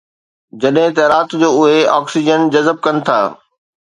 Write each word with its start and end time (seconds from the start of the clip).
جڏهن 0.61 0.87
ته 0.99 1.03
رات 1.11 1.29
جو 1.43 1.49
اهي 1.59 1.75
آڪسيجن 1.97 2.41
جذب 2.57 2.77
ڪن 2.87 2.95
ٿا 3.11 3.19